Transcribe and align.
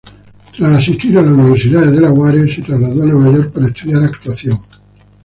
Tras 0.55 0.71
asistir 0.77 1.15
a 1.15 1.21
Universidad 1.21 1.81
de 1.81 1.91
Delaware, 1.91 2.51
se 2.51 2.63
trasladó 2.63 3.03
a 3.03 3.05
Nueva 3.05 3.35
York 3.37 3.51
para 3.53 3.67
estudiar 3.67 4.03
actuación. 4.03 4.57